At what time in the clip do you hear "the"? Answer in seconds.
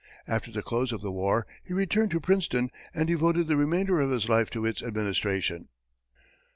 0.51-0.63, 1.01-1.11, 3.45-3.55